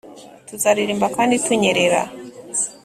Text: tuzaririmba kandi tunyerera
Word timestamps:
tuzaririmba 0.47 1.07
kandi 1.15 1.35
tunyerera 1.45 2.01